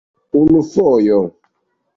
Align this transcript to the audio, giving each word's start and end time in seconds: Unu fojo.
Unu 0.39 0.63
fojo. 0.71 1.21